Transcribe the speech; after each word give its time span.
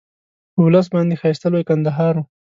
په 0.53 0.59
ولس 0.65 0.87
باندې 0.95 1.19
ښایسته 1.21 1.47
لوی 1.53 1.63
کندهار 1.69 2.13
وو. 2.17 2.23